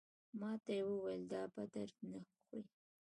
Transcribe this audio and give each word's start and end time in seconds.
ماته 0.39 0.71
یې 0.77 0.81
وویل 0.87 1.23
دا 1.31 1.41
په 1.53 1.61
درد 1.73 1.95
نه 2.11 2.19
خوري. 2.29 2.61